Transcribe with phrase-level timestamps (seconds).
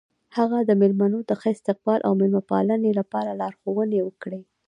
[0.37, 4.41] هغه د میلمنو د ښه استقبال او میلمه پالنې لپاره لارښوونې وکړې.